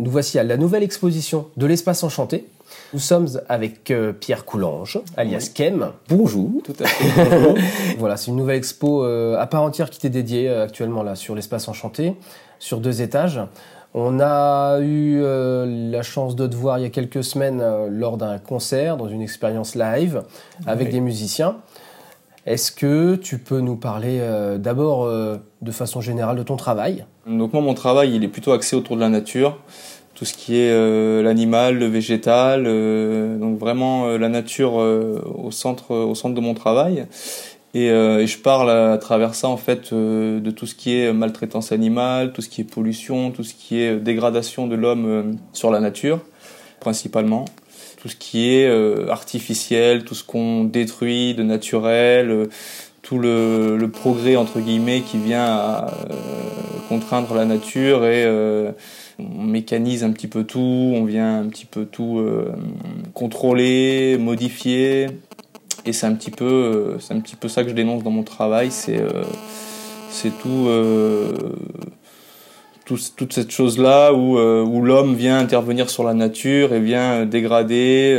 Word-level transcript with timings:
Nous 0.00 0.10
voici 0.10 0.38
à 0.38 0.44
la 0.44 0.56
nouvelle 0.56 0.82
exposition 0.82 1.48
de 1.58 1.66
l'espace 1.66 2.02
enchanté. 2.02 2.46
Nous 2.94 2.98
sommes 2.98 3.28
avec 3.50 3.90
euh, 3.90 4.12
Pierre 4.12 4.46
Coulange, 4.46 4.98
alias 5.16 5.50
Kem. 5.54 5.92
Bonjour. 6.08 6.50
Tout 6.64 6.74
à 6.80 6.86
fait. 6.86 7.54
voilà, 7.98 8.16
c'est 8.16 8.30
une 8.30 8.36
nouvelle 8.36 8.56
expo 8.56 9.04
euh, 9.04 9.36
à 9.38 9.46
part 9.46 9.62
entière 9.62 9.90
qui 9.90 9.98
t'est 9.98 10.08
dédiée 10.08 10.48
euh, 10.48 10.64
actuellement 10.64 11.02
là 11.02 11.16
sur 11.16 11.34
l'espace 11.34 11.68
enchanté, 11.68 12.14
sur 12.58 12.80
deux 12.80 13.02
étages. 13.02 13.40
On 13.92 14.20
a 14.20 14.78
eu 14.80 15.20
la 15.20 16.02
chance 16.02 16.36
de 16.36 16.46
te 16.46 16.54
voir 16.54 16.78
il 16.78 16.82
y 16.82 16.84
a 16.84 16.90
quelques 16.90 17.24
semaines 17.24 17.60
lors 17.88 18.16
d'un 18.16 18.38
concert, 18.38 18.96
dans 18.96 19.08
une 19.08 19.20
expérience 19.20 19.74
live 19.74 20.22
avec 20.64 20.90
des 20.90 21.00
musiciens. 21.00 21.56
Est-ce 22.46 22.70
que 22.70 23.16
tu 23.16 23.38
peux 23.38 23.58
nous 23.58 23.74
parler 23.74 24.20
d'abord 24.58 25.08
de 25.08 25.70
façon 25.72 26.00
générale 26.00 26.36
de 26.36 26.44
ton 26.44 26.56
travail? 26.56 27.04
Donc 27.26 27.52
moi 27.52 27.62
mon 27.62 27.74
travail 27.74 28.14
il 28.14 28.22
est 28.22 28.28
plutôt 28.28 28.52
axé 28.52 28.76
autour 28.76 28.94
de 28.94 29.00
la 29.00 29.08
nature 29.08 29.58
tout 30.20 30.26
ce 30.26 30.34
qui 30.34 30.56
est 30.58 30.70
euh, 30.70 31.22
l'animal, 31.22 31.78
le 31.78 31.86
végétal, 31.86 32.64
euh, 32.66 33.38
donc 33.38 33.58
vraiment 33.58 34.04
euh, 34.04 34.18
la 34.18 34.28
nature 34.28 34.74
au 34.74 35.50
centre 35.50 35.94
au 35.94 36.14
centre 36.14 36.34
de 36.34 36.40
mon 36.42 36.52
travail. 36.52 37.06
Et, 37.74 37.86
et, 37.86 38.26
je 38.26 38.38
parle 38.38 38.70
à, 38.70 38.98
travers 38.98 39.34
ça 39.34 39.48
en 39.48 39.56
fait 39.56 39.94
de 39.94 40.50
tout 40.50 40.66
ce 40.66 40.74
qui 40.74 40.98
est 40.98 41.12
maltraitance 41.12 41.70
animale, 41.70 42.32
tout 42.32 42.42
ce 42.42 42.48
qui 42.48 42.62
est 42.62 42.64
pollution, 42.64 43.30
tout 43.30 43.44
ce 43.44 43.54
qui 43.54 43.80
est 43.80 43.96
dégradation 43.96 44.66
de 44.66 44.74
l'homme 44.74 45.36
sur 45.52 45.70
la 45.70 45.80
nature 45.80 46.20
principalement, 46.80 47.44
tout 48.00 48.08
ce 48.08 48.16
qui 48.16 48.48
est 48.50 48.68
artificiel, 49.08 50.04
tout 50.04 50.16
ce 50.16 50.24
qu'on 50.24 50.64
détruit 50.64 51.34
de 51.34 51.44
naturel, 51.44 52.48
tout 53.02 53.18
le, 53.18 53.76
le, 53.76 53.88
progrès 53.90 54.34
entre 54.34 54.60
guillemets 54.60 55.02
qui 55.02 55.18
vient 55.18 55.44
à 55.44 55.94
contraindre 56.88 57.34
la 57.34 57.44
nature 57.44 58.04
et 58.04 58.26
on 59.20 59.42
mécanise 59.44 60.04
un 60.04 60.12
petit 60.12 60.26
peu 60.26 60.44
tout, 60.44 60.92
on 60.94 61.04
vient 61.04 61.40
un 61.40 61.48
petit 61.48 61.66
peu 61.66 61.84
tout 61.84 62.18
euh, 62.18 62.52
contrôler, 63.14 64.16
modifier. 64.18 65.08
Et 65.86 65.92
c'est 65.92 66.06
un 66.06 66.14
petit 66.14 66.30
peu, 66.30 66.44
euh, 66.44 66.98
c'est 66.98 67.14
un 67.14 67.20
petit 67.20 67.36
peu 67.36 67.48
ça 67.48 67.62
que 67.62 67.70
je 67.70 67.74
dénonce 67.74 68.02
dans 68.02 68.10
mon 68.10 68.22
travail. 68.22 68.70
C'est, 68.70 68.98
euh, 68.98 69.22
c'est 70.10 70.32
tout, 70.40 70.68
toute 73.16 73.32
cette 73.32 73.50
chose 73.50 73.78
là 73.78 74.12
où 74.12 74.82
l'homme 74.82 75.14
vient 75.14 75.38
intervenir 75.38 75.88
sur 75.88 76.02
la 76.02 76.14
nature 76.14 76.74
et 76.74 76.80
vient 76.80 77.24
dégrader, 77.24 78.16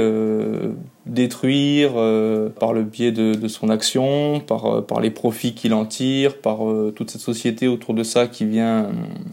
détruire 1.12 1.92
euh, 1.98 2.48
par 2.48 2.72
le 2.72 2.84
biais 2.84 3.12
de, 3.12 3.36
de, 3.36 3.48
son 3.50 3.70
action, 3.70 4.40
par, 4.40 4.66
euh, 4.66 4.82
par 4.82 5.02
les 5.02 5.12
profits 5.12 5.54
qu'il 5.54 5.74
en 5.74 5.86
tire, 5.86 6.38
par 6.38 6.68
euh, 6.68 6.94
toute 6.96 7.12
cette 7.12 7.22
société 7.22 7.68
autour 7.68 7.94
de 7.94 8.04
ça 8.04 8.28
qui 8.28 8.46
vient, 8.46 8.90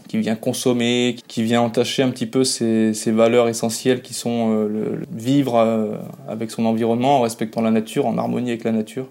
qui 0.09 0.17
vient 0.17 0.35
consommer, 0.35 1.15
qui 1.27 1.41
vient 1.41 1.61
entacher 1.61 2.03
un 2.03 2.09
petit 2.09 2.25
peu 2.25 2.43
ces, 2.43 2.93
ces 2.93 3.11
valeurs 3.11 3.47
essentielles 3.47 4.01
qui 4.01 4.13
sont 4.13 4.53
le, 4.65 4.99
vivre 5.11 5.97
avec 6.27 6.51
son 6.51 6.65
environnement 6.65 7.19
en 7.19 7.21
respectant 7.21 7.61
la 7.61 7.71
nature, 7.71 8.05
en 8.05 8.17
harmonie 8.17 8.49
avec 8.49 8.65
la 8.65 8.73
nature. 8.73 9.07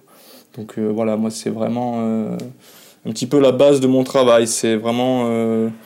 Donc 0.57 0.79
voilà, 0.79 1.17
moi 1.17 1.31
c'est 1.31 1.51
vraiment 1.51 2.37
un 3.09 3.13
petit 3.13 3.27
peu 3.27 3.41
la 3.41 3.53
base 3.53 3.81
de 3.81 3.87
mon 3.87 4.05
travail. 4.05 4.47
C'est 4.47 4.77
vraiment, 4.77 5.27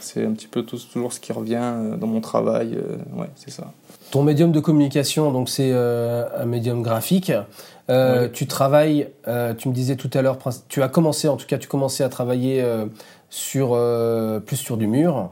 c'est 0.01 0.27
un 0.27 0.33
petit 0.33 0.49
peu 0.49 0.63
tout, 0.63 0.79
toujours 0.93 1.13
ce 1.13 1.21
qui 1.21 1.33
revient 1.33 1.73
dans 2.01 2.09
mon 2.09 2.21
travail. 2.21 2.77
ouais, 3.17 3.29
c'est 3.37 3.51
ça. 3.51 3.73
Ton 4.13 4.23
médium 4.23 4.53
de 4.53 4.61
communication, 4.61 5.33
donc 5.33 5.49
c'est 5.49 5.71
euh, 5.73 6.27
un 6.39 6.45
médium 6.45 6.83
graphique. 6.83 7.33
Euh, 7.89 8.29
Tu 8.31 8.47
travailles, 8.47 9.09
euh, 9.27 9.55
tu 9.55 9.71
me 9.71 9.75
disais 9.75 9.97
tout 9.97 10.11
à 10.13 10.21
l'heure, 10.21 10.37
tu 10.69 10.83
as 10.83 10.89
commencé, 10.89 11.29
en 11.29 11.37
tout 11.39 11.47
cas, 11.47 11.57
tu 11.57 11.67
commençais 11.67 12.05
à 12.05 12.11
travailler 12.11 12.61
euh, 12.61 12.85
sur 13.31 13.71
euh, 13.73 14.41
plus 14.41 14.57
sur 14.57 14.77
du 14.77 14.87
mur, 14.87 15.31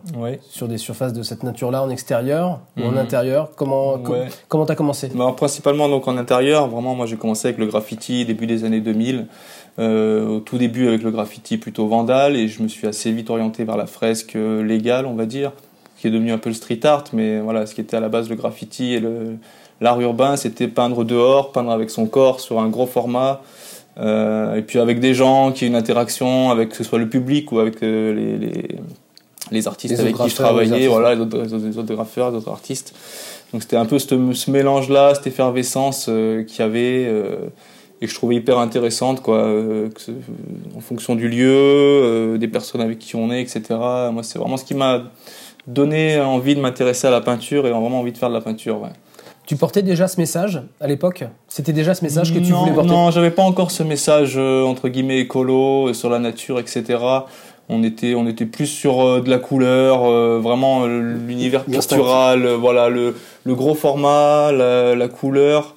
sur 0.49 0.69
des 0.69 0.79
surfaces 0.79 1.13
de 1.13 1.23
cette 1.23 1.43
nature-là 1.43 1.83
en 1.83 1.91
extérieur 1.91 2.61
ou 2.79 2.85
en 2.85 2.93
mhm. 2.93 2.97
intérieur. 2.99 3.51
Comment 3.55 3.97
ouais. 3.97 4.29
comment 4.49 4.65
t'as 4.65 4.75
commencé? 4.75 5.11
Bah, 5.15 5.35
Principalement 5.37 5.87
donc 5.87 6.09
en 6.09 6.17
intérieur. 6.17 6.67
Vraiment, 6.67 6.95
moi 6.95 7.05
j'ai 7.05 7.17
commencé 7.17 7.49
avec 7.49 7.59
le 7.59 7.67
graffiti 7.67 8.25
début 8.25 8.47
des 8.47 8.65
années 8.65 8.81
2000. 8.81 9.27
Au 9.81 10.41
tout 10.41 10.59
début 10.59 10.89
avec 10.89 11.03
le 11.03 11.11
graffiti 11.11 11.57
plutôt 11.57 11.87
vandal 11.87 12.37
et 12.37 12.49
je 12.49 12.63
me 12.63 12.69
suis 12.69 12.87
assez 12.87 13.11
vite 13.13 13.31
orienté 13.31 13.65
vers 13.65 13.77
la 13.77 13.87
fresque 13.87 14.35
légale, 14.35 15.07
on 15.07 15.15
va 15.15 15.27
dire 15.27 15.53
qui 16.01 16.07
est 16.07 16.11
devenu 16.11 16.33
un 16.33 16.39
peu 16.39 16.49
le 16.49 16.55
street 16.55 16.81
art, 16.85 17.05
mais 17.13 17.41
voilà, 17.41 17.67
ce 17.67 17.75
qui 17.75 17.83
était 17.83 17.97
à 17.97 18.01
la 18.01 18.09
base 18.09 18.31
le 18.31 18.35
graffiti 18.35 18.95
et 18.95 19.01
le, 19.01 19.37
l'art 19.81 20.01
urbain, 20.01 20.37
c'était 20.37 20.67
peindre 20.67 21.05
dehors, 21.05 21.53
peindre 21.53 21.71
avec 21.71 21.91
son 21.91 22.07
corps 22.07 22.41
sur 22.41 22.59
un 22.59 22.69
gros 22.69 22.87
format, 22.87 23.43
euh, 23.99 24.55
et 24.55 24.63
puis 24.63 24.79
avec 24.79 24.99
des 24.99 25.13
gens 25.13 25.53
qui 25.53 25.65
aient 25.65 25.69
une 25.69 25.75
interaction 25.75 26.51
avec 26.51 26.71
que 26.71 26.77
ce 26.77 26.85
soit 26.85 26.99
le 26.99 27.09
public 27.09 27.53
ou 27.53 27.59
avec 27.59 27.83
euh, 27.83 28.15
les, 28.15 28.39
les, 28.39 28.79
les, 29.51 29.69
artistes 29.69 30.01
avec 30.01 30.17
qui 30.17 30.31
je 30.31 30.37
travaillais, 30.37 30.87
voilà, 30.87 31.15
les 31.15 31.21
autres, 31.21 31.39
les 31.39 31.77
autres 31.77 31.95
graffeurs, 31.95 32.31
les 32.31 32.39
autres 32.39 32.51
artistes. 32.51 32.95
Donc 33.53 33.63
c'était 33.63 33.77
un 33.77 33.85
peu 33.85 33.99
ce, 33.99 34.33
ce 34.33 34.51
mélange-là, 34.51 35.15
cette 35.15 35.27
effervescence 35.27 36.07
euh, 36.09 36.45
qu'il 36.45 36.61
y 36.61 36.63
avait 36.63 37.05
euh, 37.07 37.37
et 38.01 38.07
que 38.07 38.11
je 38.11 38.17
trouvais 38.17 38.37
hyper 38.37 38.59
intéressante, 38.59 39.23
quoi, 39.23 39.39
euh, 39.39 39.89
que, 39.91 40.13
en 40.77 40.81
fonction 40.81 41.15
du 41.15 41.29
lieu, 41.29 42.37
des 42.39 42.49
personnes 42.49 42.81
avec 42.81 42.99
qui 42.99 43.17
on 43.17 43.31
est, 43.31 43.43
etc. 43.43 43.63
Moi, 44.13 44.23
c'est 44.23 44.39
vraiment 44.39 44.57
ce 44.57 44.65
qui 44.65 44.75
m'a 44.75 45.05
donné 45.67 46.21
envie 46.21 46.55
de 46.55 46.61
m'intéresser 46.61 47.07
à 47.07 47.11
la 47.11 47.21
peinture 47.21 47.67
et 47.67 47.71
vraiment 47.71 48.01
envie 48.01 48.13
de 48.13 48.19
faire 48.19 48.31
de 48.31 48.35
la 48.35 48.41
peinture. 48.41 48.81
Ouais. 48.81 48.89
Tu 49.51 49.57
portais 49.57 49.83
déjà 49.83 50.07
ce 50.07 50.21
message 50.21 50.63
à 50.81 50.87
l'époque? 50.87 51.25
C'était 51.49 51.73
déjà 51.73 51.95
ce 51.95 52.05
message 52.05 52.33
que 52.33 52.39
tu 52.39 52.53
voulais 52.53 52.73
porter? 52.73 52.89
Non, 52.89 53.11
j'avais 53.11 53.33
pas 53.33 53.43
encore 53.43 53.73
ce 53.73 53.83
message 53.83 54.35
euh, 54.37 54.63
entre 54.63 54.89
guillemets 54.89 55.19
écolo 55.19 55.89
euh, 55.89 55.93
sur 55.93 56.09
la 56.09 56.21
nature, 56.21 56.61
etc. 56.61 56.99
On 57.69 57.83
était, 57.83 58.15
on 58.15 58.29
était 58.29 58.47
plus 58.47 58.67
sur 58.67 59.01
euh, 59.01 59.21
de 59.21 59.29
la 59.29 59.39
couleur, 59.39 60.03
vraiment 60.41 60.87
l'univers 60.87 61.65
pictural, 61.65 62.47
voilà 62.47 62.89
le, 62.91 63.17
le, 63.43 63.55
gros 63.57 63.75
format, 63.75 64.53
la, 64.53 64.95
la 64.95 65.09
couleur. 65.09 65.75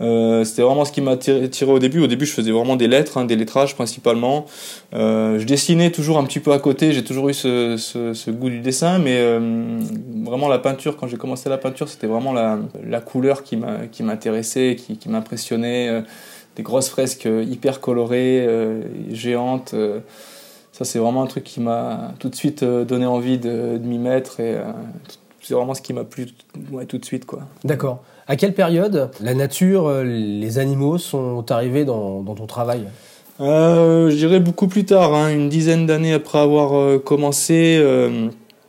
Euh, 0.00 0.44
c'était 0.44 0.62
vraiment 0.62 0.84
ce 0.84 0.92
qui 0.92 1.00
m'a 1.00 1.16
tiré, 1.16 1.70
au 1.70 1.78
début. 1.78 2.00
Au 2.00 2.06
début, 2.06 2.26
je 2.26 2.32
faisais 2.32 2.50
vraiment 2.50 2.76
des 2.76 2.88
lettres, 2.88 3.18
hein, 3.18 3.24
des 3.24 3.36
lettrages 3.36 3.74
principalement. 3.74 4.46
Euh, 4.92 5.38
je 5.38 5.46
dessinais 5.46 5.90
toujours 5.90 6.18
un 6.18 6.24
petit 6.24 6.40
peu 6.40 6.52
à 6.52 6.58
côté. 6.58 6.92
J'ai 6.92 7.04
toujours 7.04 7.28
eu 7.28 7.34
ce, 7.34 8.30
goût 8.30 8.50
du 8.50 8.60
dessin, 8.60 8.98
mais 8.98 9.16
euh, 9.18 9.78
vraiment 10.24 10.48
la 10.48 10.58
peinture. 10.58 10.96
Quand 10.96 11.06
j'ai 11.06 11.16
commencé 11.16 11.48
la 11.48 11.58
peinture, 11.58 11.88
c'était 11.88 12.06
vraiment 12.06 12.32
la, 12.32 13.00
couleur 13.00 13.42
qui 13.42 13.56
m'intéressait, 13.56 14.76
qui, 14.76 14.96
qui 14.98 15.08
m'impressionnait. 15.08 16.02
Des 16.56 16.62
grosses 16.62 16.88
fresques 16.88 17.28
hyper 17.48 17.80
colorées, 17.80 18.48
géantes. 19.10 19.74
ça, 20.72 20.84
c'est 20.84 20.98
vraiment 20.98 21.22
un 21.22 21.26
truc 21.26 21.44
qui 21.44 21.60
m'a 21.60 22.14
tout 22.20 22.28
de 22.28 22.36
suite 22.36 22.62
donné 22.62 23.06
envie 23.06 23.38
de, 23.38 23.78
m'y 23.82 23.98
mettre 23.98 24.40
et 24.40 24.56
c'est 25.40 25.54
vraiment 25.54 25.74
ce 25.74 25.82
qui 25.82 25.92
m'a 25.92 26.04
plu 26.04 26.28
ouais, 26.70 26.86
tout 26.86 26.98
de 26.98 27.04
suite. 27.04 27.26
D'accord. 27.64 28.02
À 28.26 28.36
quelle 28.36 28.54
période 28.54 29.10
la 29.20 29.34
nature, 29.34 29.86
euh, 29.86 30.02
les 30.02 30.58
animaux 30.58 30.96
sont 30.96 31.44
arrivés 31.50 31.84
dans, 31.84 32.22
ton 32.22 32.46
travail? 32.46 32.84
Euh, 33.40 34.08
Je 34.08 34.16
dirais 34.16 34.40
beaucoup 34.40 34.66
plus 34.66 34.86
tard, 34.86 35.14
hein, 35.14 35.28
une 35.30 35.50
dizaine 35.50 35.86
d'années 35.86 36.14
après 36.14 36.38
avoir 36.38 36.74
euh, 36.74 36.98
commencé. 36.98 37.82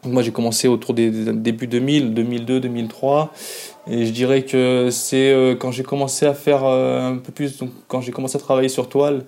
Moi, 0.04 0.22
j'ai 0.22 0.32
commencé 0.32 0.68
autour 0.68 0.94
des, 0.94 1.10
des 1.10 1.34
débuts 1.34 1.68
2000, 1.68 2.14
2002, 2.14 2.60
2003. 2.60 3.32
Et 3.88 4.06
je 4.06 4.12
dirais 4.12 4.44
que 4.44 4.90
c'est 4.92 5.56
quand 5.60 5.72
j'ai 5.72 5.84
commencé 5.84 6.28
à 6.28 6.34
faire 6.34 6.64
un 6.66 7.18
peu 7.18 7.32
plus, 7.32 7.58
donc 7.58 7.70
quand 7.88 8.02
j'ai 8.02 8.12
commencé 8.12 8.36
à 8.36 8.40
travailler 8.40 8.70
sur 8.70 8.88
toile, 8.88 9.24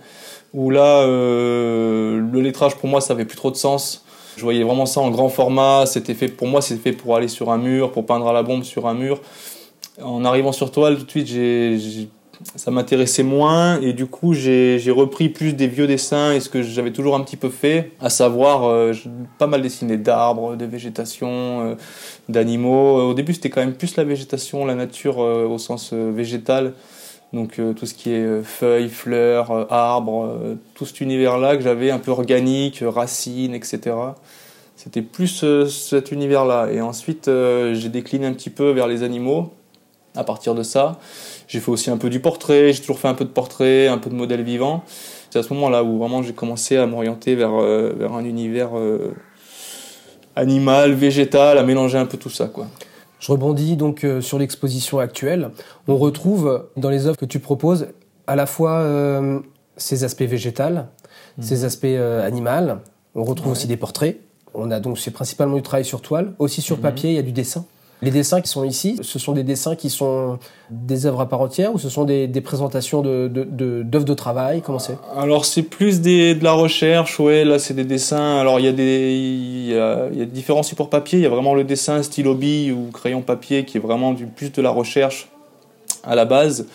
où 0.54 0.70
là, 0.70 1.04
le 1.08 2.42
lettrage 2.42 2.76
pour 2.76 2.90
moi, 2.90 3.02
ça 3.02 3.14
avait 3.14 3.26
plus 3.26 3.38
trop 3.38 3.50
de 3.50 3.56
sens. 3.56 4.06
Je 4.36 4.44
voyais 4.44 4.64
vraiment 4.64 4.86
ça 4.86 5.02
en 5.02 5.10
grand 5.10 5.30
format. 5.30 5.88
C'était 5.88 6.14
fait 6.14 6.28
pour 6.28 6.48
moi, 6.48 6.62
c'était 6.62 6.92
fait 6.92 6.96
pour 6.96 7.16
aller 7.16 7.28
sur 7.28 7.52
un 7.52 7.58
mur, 7.58 7.92
pour 7.92 8.06
peindre 8.06 8.28
à 8.28 8.34
la 8.34 8.44
bombe 8.44 8.64
sur 8.64 8.88
un 8.88 8.94
mur 8.94 9.20
en 10.02 10.26
arrivant 10.26 10.52
sur 10.52 10.72
toile, 10.72 10.98
tout 10.98 11.06
de 11.06 11.10
suite, 11.10 12.10
ça 12.56 12.72
m'intéressait 12.72 13.24
moins 13.24 13.80
et 13.82 13.94
du 13.94 14.06
coup, 14.06 14.34
j'ai, 14.34 14.80
repris 14.92 15.30
plus 15.30 15.54
des 15.54 15.68
vieux 15.68 15.88
dessins 15.88 16.34
et 16.34 16.40
ce 16.40 16.50
que 16.50 16.62
j'avais 16.62 16.92
toujours 16.92 17.16
un 17.16 17.22
petit 17.22 17.38
peu 17.38 17.50
fait, 17.50 17.92
à 18.00 18.10
savoir 18.10 18.66
euh, 18.66 18.94
pas 19.38 19.48
mal 19.48 19.62
dessiné 19.62 19.98
d'arbres, 19.98 20.56
de 20.56 20.66
végétation, 20.66 21.30
euh, 21.30 21.76
d'animaux. 22.30 23.10
Au 23.10 23.14
début, 23.14 23.34
c'était 23.34 23.50
quand 23.50 23.62
même 23.62 23.76
plus 23.76 23.96
la 23.96 24.04
végétation, 24.04 24.66
la 24.66 24.76
nature 24.76 25.22
euh, 25.22 25.46
au 25.46 25.58
sens 25.58 25.94
végétal. 25.94 26.74
Donc 27.34 27.60
tout 27.76 27.86
ce 27.86 27.94
qui 27.94 28.12
est 28.12 28.42
feuilles, 28.42 28.88
fleurs, 28.88 29.70
arbres, 29.70 30.56
tout 30.76 30.86
cet 30.86 31.02
univers-là 31.02 31.58
que 31.58 31.62
j'avais 31.62 31.92
un 31.92 32.00
peu 32.00 32.12
organique, 32.12 32.82
racines, 32.82 33.54
etc. 33.54 33.98
C'était 34.78 35.02
plus 35.02 35.44
cet 35.68 36.14
univers-là. 36.14 36.70
Et 36.72 36.80
ensuite, 36.80 37.26
j'ai 37.26 37.90
décliné 37.90 38.28
un 38.28 38.32
petit 38.32 38.50
peu 38.50 38.70
vers 38.70 38.88
les 38.88 39.04
animaux 39.04 39.52
à 40.18 40.24
partir 40.24 40.56
de 40.56 40.64
ça. 40.64 41.00
J'ai 41.48 41.60
fait 41.60 41.72
aussi 41.72 41.90
un 41.90 41.98
peu 41.98 42.10
du 42.10 42.20
portrait, 42.20 42.74
j'ai 42.74 42.82
toujours 42.82 43.00
fait 43.00 43.08
un 43.08 43.14
peu 43.14 43.24
de 43.24 43.30
portrait, 43.30 43.88
un 43.88 43.98
peu 43.98 44.10
de 44.10 44.16
modèle 44.16 44.42
vivant. 44.42 44.84
C'est 45.30 45.40
à 45.40 45.44
ce 45.44 45.54
moment-là 45.54 45.84
où 45.84 45.98
vraiment 46.00 46.24
j'ai 46.24 46.34
commencé 46.34 46.78
à 46.78 46.86
m'orienter 46.88 47.36
vers, 47.36 47.54
euh, 47.54 47.94
vers 47.98 48.14
un 48.14 48.26
univers 48.26 48.78
euh, 48.78 49.14
animal, 50.36 50.94
végétal, 50.94 51.58
à 51.58 51.64
mélanger 51.64 51.98
un 51.98 52.06
peu 52.06 52.18
tout 52.18 52.30
ça. 52.30 52.48
quoi. 52.48 52.68
Je 53.20 53.32
rebondis 53.32 53.76
donc 53.78 54.04
euh, 54.04 54.22
sur 54.22 54.40
l'exposition 54.40 55.00
actuelle. 55.00 55.52
On 55.88 55.98
retrouve 55.98 56.68
dans 56.76 56.90
les 56.90 57.06
œuvres 57.06 57.18
que 57.18 57.26
tu 57.26 57.40
proposes 57.40 57.88
à 58.26 58.36
la 58.36 58.46
fois 58.46 58.86
ces 59.78 60.04
aspects 60.04 60.24
végétals, 60.24 60.88
mmh. 61.38 61.42
ces 61.42 61.64
aspects 61.64 61.86
animaux. 61.86 62.50
On 63.16 63.24
retrouve 63.24 63.54
aussi 63.54 63.68
des 63.68 63.78
portraits. 63.78 64.20
On 64.54 64.70
a 64.70 64.80
donc 64.80 65.00
c'est 65.00 65.12
principalement 65.12 65.56
du 65.56 65.62
travail 65.62 65.86
sur 65.86 66.02
toile, 66.02 66.34
aussi 66.40 66.62
sur 66.62 66.78
mmh. 66.78 66.82
papier. 66.82 67.10
Il 67.12 67.16
y 67.16 67.20
a 67.20 67.24
du 67.24 67.32
dessin. 67.32 67.66
Les 68.04 68.12
dessins 68.12 68.42
qui 68.42 68.50
sont 68.50 68.64
ici, 68.64 69.00
ce 69.02 69.18
sont 69.18 69.34
des 69.34 69.44
dessins 69.44 69.76
qui 69.76 69.90
sont 69.90 70.38
des 70.70 71.08
œuvres 71.08 71.22
à 71.22 71.28
part 71.28 71.42
entière 71.42 71.74
ou 71.74 71.80
ce 71.80 71.90
sont 71.90 72.04
des, 72.04 72.28
présentations 72.42 73.02
d'œuvres 73.02 73.28
de, 73.28 73.82
de, 73.82 74.14
travail? 74.14 74.62
Comment 74.62 74.78
c'est? 74.78 74.98
Alors 75.16 75.46
c'est 75.46 75.64
plus 75.64 76.02
de 76.02 76.44
la 76.44 76.52
recherche, 76.52 77.20
ouais, 77.20 77.44
là 77.44 77.58
c'est 77.58 77.74
des 77.74 77.86
dessins. 77.86 78.38
Alors 78.38 78.60
il 78.60 78.66
y, 78.66 78.70
a 78.70 78.72
y 78.72 79.80
a, 79.80 80.10
y 80.14 80.22
a 80.22 80.26
différents 80.26 80.62
supports 80.62 80.92
papier, 80.92 81.18
il 81.18 81.24
y 81.24 81.26
a 81.26 81.30
vraiment 81.30 81.56
le 81.56 81.64
dessin 81.64 82.04
stylo 82.04 82.36
bille 82.36 82.72
ou 82.72 82.92
crayon 82.92 83.24
papier 83.24 83.66
qui 83.66 83.78
est 83.78 83.82
vraiment 83.82 84.14
plus 84.36 84.52
de 84.52 84.62
la 84.62 84.70
recherche 84.70 85.30
à 86.04 86.14
la 86.14 86.26
base, 86.26 86.68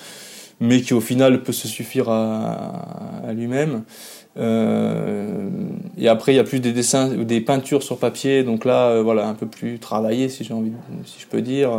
mais 0.58 0.80
qui 0.80 0.92
au 0.92 1.00
final 1.00 1.44
peut 1.44 1.52
se 1.52 1.68
suffire 1.68 2.08
à 2.10 3.32
lui-même. 3.32 3.84
Euh, 4.38 5.49
et 5.99 6.08
après, 6.08 6.32
il 6.32 6.37
y 6.37 6.40
a 6.40 6.44
plus 6.44 6.61
des 6.61 6.73
dessins, 6.73 7.08
des 7.08 7.40
peintures 7.40 7.82
sur 7.82 7.99
papier, 7.99 8.44
donc 8.44 8.64
là, 8.64 8.88
euh, 8.88 9.02
voilà, 9.02 9.29
un 9.29 9.34
peu 9.34 9.46
plus 9.46 9.79
travaillé, 9.79 10.29
si 10.29 10.44
j'ai 10.44 10.55
envie, 10.55 10.73
si 11.05 11.20
je 11.20 11.26
peux 11.26 11.43
dire. 11.43 11.70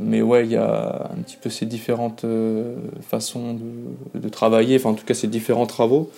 Mais 0.00 0.22
ouais, 0.22 0.44
il 0.44 0.52
y 0.52 0.56
a 0.56 1.10
un 1.12 1.22
petit 1.22 1.36
peu 1.40 1.50
ces 1.50 1.66
différentes 1.66 2.24
euh, 2.24 2.74
façons 3.08 3.54
de, 3.54 4.18
de, 4.18 4.28
travailler, 4.28 4.76
enfin 4.76 4.90
en 4.90 4.94
tout 4.94 5.04
cas 5.04 5.14
ces 5.14 5.28
différents 5.28 5.66
travaux. 5.66 6.10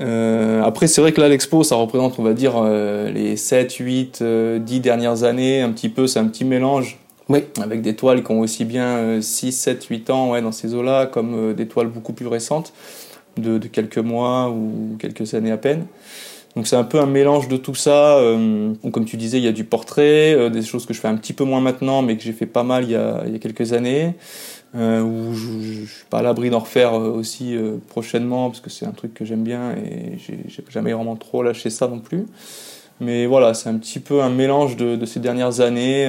Euh, 0.00 0.62
après, 0.62 0.86
c'est 0.86 1.00
vrai 1.00 1.12
que 1.12 1.20
là, 1.20 1.28
l'expo, 1.28 1.64
ça 1.64 1.74
représente, 1.74 2.18
on 2.18 2.22
va 2.22 2.34
dire, 2.34 2.54
euh, 2.56 3.10
les 3.10 3.36
7, 3.36 3.72
8, 3.74 4.22
10 4.22 4.80
dernières 4.80 5.24
années, 5.24 5.60
un 5.60 5.70
petit 5.70 5.88
peu, 5.88 6.06
c'est 6.06 6.20
un 6.20 6.26
petit 6.26 6.44
mélange. 6.44 6.98
Oui. 7.28 7.44
Avec 7.62 7.82
des 7.82 7.94
toiles 7.94 8.24
qui 8.24 8.32
ont 8.32 8.40
aussi 8.40 8.64
bien 8.64 9.20
6, 9.20 9.52
7, 9.52 9.84
8 9.84 10.10
ans 10.10 10.30
ouais, 10.30 10.42
dans 10.42 10.52
ces 10.52 10.74
eaux-là, 10.74 11.06
comme 11.06 11.54
des 11.54 11.68
toiles 11.68 11.86
beaucoup 11.86 12.12
plus 12.12 12.26
récentes 12.26 12.72
de, 13.40 13.58
quelques 13.66 13.98
mois 13.98 14.50
ou 14.50 14.96
quelques 14.98 15.34
années 15.34 15.50
à 15.50 15.56
peine. 15.56 15.86
Donc 16.56 16.66
c'est 16.66 16.76
un 16.76 16.84
peu 16.84 16.98
un 16.98 17.06
mélange 17.06 17.48
de 17.48 17.56
tout 17.56 17.74
ça. 17.74 18.16
Euh, 18.16 18.74
comme 18.92 19.04
tu 19.04 19.16
disais, 19.16 19.38
il 19.38 19.44
y 19.44 19.48
a 19.48 19.52
du 19.52 19.64
portrait, 19.64 20.34
euh, 20.34 20.50
des 20.50 20.62
choses 20.62 20.84
que 20.84 20.94
je 20.94 21.00
fais 21.00 21.08
un 21.08 21.16
petit 21.16 21.32
peu 21.32 21.44
moins 21.44 21.60
maintenant, 21.60 22.02
mais 22.02 22.16
que 22.16 22.22
j'ai 22.22 22.32
fait 22.32 22.46
pas 22.46 22.64
mal 22.64 22.84
il 22.84 22.90
y 22.90 22.96
a, 22.96 23.22
il 23.26 23.32
y 23.32 23.36
a 23.36 23.38
quelques 23.38 23.72
années. 23.72 24.14
Euh, 24.76 25.32
je, 25.32 25.84
je, 25.84 25.90
suis 25.90 26.04
pas 26.10 26.18
à 26.18 26.22
l'abri 26.22 26.50
d'en 26.50 26.60
refaire 26.60 26.94
aussi 26.94 27.56
prochainement 27.88 28.50
parce 28.50 28.60
que 28.60 28.70
c'est 28.70 28.86
un 28.86 28.92
truc 28.92 29.14
que 29.14 29.24
j'aime 29.24 29.42
bien 29.42 29.72
et 29.72 30.18
j'ai 30.18 30.38
jamais 30.68 30.92
vraiment 30.92 31.16
trop 31.16 31.42
lâché 31.42 31.70
ça 31.70 31.88
non 31.88 31.98
plus. 31.98 32.26
Mais 33.00 33.26
voilà, 33.26 33.54
c'est 33.54 33.68
un 33.68 33.78
petit 33.78 33.98
peu 33.98 34.20
un 34.22 34.28
mélange 34.28 34.76
de, 34.76 34.94
de 34.94 35.06
ces 35.06 35.20
dernières 35.20 35.60
années 35.60 36.06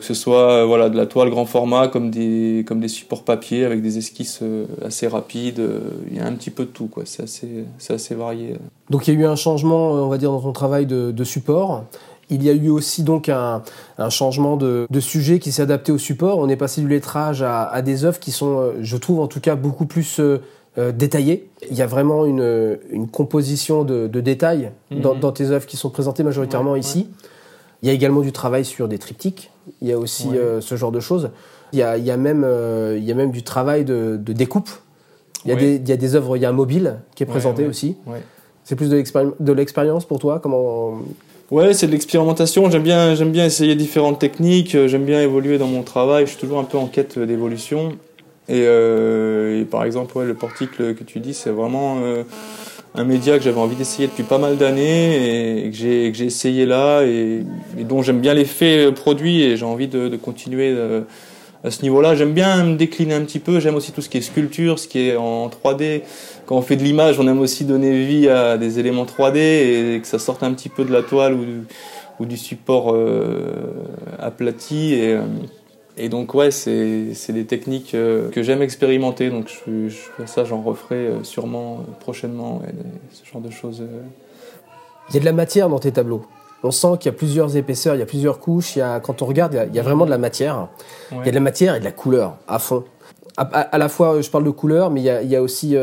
que 0.00 0.06
ce 0.06 0.14
soit 0.14 0.50
euh, 0.50 0.64
voilà 0.64 0.88
de 0.88 0.96
la 0.96 1.06
toile 1.06 1.30
grand 1.30 1.44
format 1.44 1.88
comme 1.88 2.10
des 2.10 2.64
comme 2.66 2.80
des 2.80 2.88
supports 2.88 3.22
papier 3.22 3.64
avec 3.64 3.82
des 3.82 3.98
esquisses 3.98 4.40
euh, 4.42 4.64
assez 4.84 5.06
rapides 5.06 5.60
euh, 5.60 5.78
il 6.10 6.16
y 6.16 6.20
a 6.20 6.26
un 6.26 6.32
petit 6.32 6.50
peu 6.50 6.64
de 6.64 6.70
tout 6.70 6.86
quoi 6.86 7.04
c'est 7.06 7.22
assez 7.22 7.64
c'est 7.78 7.92
assez 7.92 8.14
varié 8.14 8.56
donc 8.88 9.06
il 9.06 9.14
y 9.14 9.16
a 9.16 9.20
eu 9.20 9.26
un 9.26 9.36
changement 9.36 9.92
on 9.92 10.08
va 10.08 10.18
dire 10.18 10.30
dans 10.30 10.40
ton 10.40 10.52
travail 10.52 10.86
de, 10.86 11.10
de 11.10 11.24
support 11.24 11.84
il 12.30 12.42
y 12.42 12.48
a 12.48 12.52
eu 12.52 12.70
aussi 12.70 13.02
donc 13.02 13.28
un, 13.28 13.62
un 13.98 14.10
changement 14.10 14.56
de, 14.56 14.86
de, 14.88 15.00
sujet 15.00 15.40
qui 15.40 15.50
s'est 15.50 15.62
adapté 15.62 15.90
au 15.90 15.98
support. 15.98 16.38
On 16.38 16.48
est 16.48 16.54
passé 16.54 16.80
du 16.80 16.86
lettrage 16.86 17.42
à, 17.42 17.64
à, 17.64 17.82
des 17.82 18.04
œuvres 18.04 18.20
qui 18.20 18.30
sont, 18.30 18.70
je 18.80 18.96
trouve 18.96 19.18
en 19.18 19.26
tout 19.26 19.40
cas, 19.40 19.56
beaucoup 19.56 19.84
plus 19.84 20.20
euh, 20.78 20.92
détaillées. 20.92 21.48
Il 21.68 21.76
y 21.76 21.82
a 21.82 21.86
vraiment 21.88 22.24
une, 22.24 22.78
une 22.90 23.08
composition 23.08 23.82
de, 23.82 24.06
de 24.06 24.20
détails 24.20 24.70
dans, 24.92 25.14
mhm. 25.14 25.20
dans, 25.20 25.32
tes 25.32 25.50
œuvres 25.50 25.66
qui 25.66 25.76
sont 25.76 25.90
présentées 25.90 26.22
majoritairement 26.22 26.76
ici. 26.76 27.08
Il 27.82 27.88
y 27.88 27.90
a 27.90 27.94
également 27.94 28.20
du 28.20 28.32
travail 28.32 28.64
sur 28.64 28.88
des 28.88 28.98
triptyques. 28.98 29.50
Il 29.80 29.88
y 29.88 29.92
a 29.92 29.98
aussi 29.98 30.28
euh, 30.34 30.60
ce 30.60 30.76
genre 30.76 30.92
de 30.92 31.00
choses. 31.00 31.30
Il 31.72 31.78
y 31.78 31.82
a, 31.82 31.96
il 31.96 32.04
y 32.04 32.10
a, 32.10 32.16
même, 32.16 32.42
euh, 32.44 32.96
il 32.98 33.04
y 33.04 33.12
a 33.12 33.14
même 33.14 33.30
du 33.30 33.42
travail 33.42 33.84
de, 33.84 34.18
de 34.20 34.32
découpe. 34.32 34.70
Il 35.44 35.50
y, 35.50 35.52
a 35.52 35.56
des, 35.56 35.76
il 35.76 35.88
y 35.88 35.92
a 35.92 35.96
des 35.96 36.14
œuvres, 36.16 36.36
il 36.36 36.42
y 36.42 36.44
a 36.44 36.50
un 36.50 36.52
mobile 36.52 36.96
qui 37.14 37.22
est 37.22 37.26
présenté 37.26 37.66
aussi. 37.66 37.96
C'est 38.64 38.76
plus 38.76 38.90
de 38.90 39.52
l'expérience 39.52 40.04
pour 40.04 40.18
toi? 40.18 40.38
Comment 40.38 41.00
Ouais, 41.50 41.72
c'est 41.72 41.86
de 41.86 41.92
l'expérimentation. 41.92 42.70
J'aime 42.70 42.82
bien, 42.82 43.14
j'aime 43.14 43.32
bien 43.32 43.46
essayer 43.46 43.74
différentes 43.74 44.20
techniques. 44.20 44.76
J'aime 44.86 45.04
bien 45.04 45.22
évoluer 45.22 45.58
dans 45.58 45.66
mon 45.66 45.82
travail. 45.82 46.26
Je 46.26 46.32
suis 46.32 46.40
toujours 46.40 46.58
un 46.58 46.64
peu 46.64 46.78
en 46.78 46.86
quête 46.86 47.18
d'évolution. 47.18 47.92
Et, 48.48 48.64
euh, 48.66 49.60
et, 49.60 49.64
par 49.64 49.84
exemple, 49.84 50.16
ouais, 50.18 50.26
le 50.26 50.34
portique 50.34 50.76
que 50.76 51.04
tu 51.04 51.20
dis, 51.20 51.34
c'est 51.34 51.50
vraiment 51.50 51.98
euh, 52.02 52.24
un 52.94 53.04
média 53.04 53.38
que 53.38 53.44
j'avais 53.44 53.60
envie 53.60 53.76
d'essayer 53.76 54.08
depuis 54.08 54.24
pas 54.24 54.38
mal 54.38 54.56
d'années 54.56 55.64
et 55.64 55.70
que 55.70 55.76
j'ai, 55.76 56.08
essayé 56.24 56.66
là 56.66 57.02
et, 57.02 57.44
dont 57.78 58.02
j'aime 58.02 58.20
bien 58.20 58.34
l'effet 58.34 58.90
produit 58.92 59.42
et 59.42 59.56
j'ai 59.56 59.64
envie 59.64 59.88
de, 59.88 60.16
continuer 60.16 60.72
euh, 60.74 61.02
à 61.62 61.70
ce 61.70 61.82
niveau-là. 61.82 62.16
J'aime 62.16 62.32
bien 62.32 62.64
me 62.64 62.76
décliner 62.76 63.14
un 63.14 63.22
petit 63.22 63.38
peu, 63.38 63.60
j'aime 63.60 63.76
aussi 63.76 63.92
tout 63.92 64.02
ce 64.02 64.08
qui 64.08 64.18
est 64.18 64.22
sculpture, 64.22 64.78
ce 64.78 64.88
qui 64.88 65.08
est 65.08 65.16
en 65.16 65.48
3D. 65.48 66.02
Quand 66.46 66.56
on 66.56 66.62
fait 66.62 66.76
de 66.76 66.82
l'image, 66.82 67.20
on 67.20 67.28
aime 67.28 67.40
aussi 67.40 67.64
donner 67.64 68.04
vie 68.04 68.28
à 68.28 68.58
des 68.58 68.78
éléments 68.80 69.04
3D 69.04 69.36
et 69.36 70.00
que 70.00 70.06
ça 70.06 70.18
sorte 70.18 70.42
un 70.42 70.52
petit 70.52 70.68
peu 70.68 70.84
de 70.84 70.92
la 70.92 71.02
toile 71.02 71.34
ou, 71.34 71.44
ou 72.18 72.26
du 72.26 72.36
support 72.36 72.92
euh, 72.92 73.52
aplati. 74.18 74.94
Et, 74.94 75.14
euh, 75.14 75.22
et 76.00 76.08
donc 76.08 76.34
ouais, 76.34 76.50
c'est 76.50 77.32
des 77.32 77.44
techniques 77.44 77.94
euh, 77.94 78.30
que 78.30 78.42
j'aime 78.42 78.62
expérimenter, 78.62 79.28
donc 79.28 79.48
je, 79.48 79.88
je, 79.88 80.26
ça 80.26 80.44
j'en 80.44 80.62
referai 80.62 80.96
euh, 80.96 81.22
sûrement 81.24 81.80
euh, 81.80 81.92
prochainement, 82.00 82.62
ce 83.12 83.30
genre 83.30 83.42
de 83.42 83.50
choses. 83.50 83.82
Il 85.10 85.14
y 85.14 85.16
a 85.18 85.20
de 85.20 85.24
la 85.26 85.32
matière 85.32 85.68
dans 85.68 85.78
tes 85.78 85.92
tableaux. 85.92 86.24
On 86.62 86.70
sent 86.70 86.88
qu'il 86.98 87.12
y 87.12 87.14
a 87.14 87.16
plusieurs 87.16 87.56
épaisseurs, 87.56 87.96
il 87.96 87.98
y 87.98 88.02
a 88.02 88.06
plusieurs 88.06 88.38
couches. 88.38 88.76
Il 88.76 88.80
y 88.80 88.82
a, 88.82 89.00
quand 89.00 89.22
on 89.22 89.26
regarde, 89.26 89.66
il 89.68 89.74
y 89.74 89.78
a, 89.78 89.82
vraiment 89.82 90.04
de 90.04 90.10
la 90.10 90.18
matière. 90.18 90.68
Il 91.10 91.18
y 91.18 91.20
a 91.20 91.30
de 91.30 91.30
la 91.30 91.40
matière 91.40 91.74
et 91.74 91.80
de 91.80 91.84
la 91.84 91.92
couleur 91.92 92.36
à 92.48 92.58
fond. 92.58 92.84
À, 93.36 93.42
à, 93.42 93.78
la 93.78 93.88
fois, 93.88 94.20
je 94.20 94.28
parle 94.28 94.44
de 94.44 94.50
couleur, 94.50 94.90
mais 94.90 95.00
il 95.00 95.04
y 95.04 95.10
a, 95.10 95.22
il 95.22 95.30
y 95.30 95.36
a 95.36 95.42
aussi 95.42 95.76